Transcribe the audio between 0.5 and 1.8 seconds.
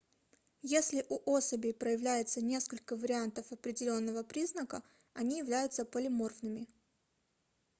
если у особей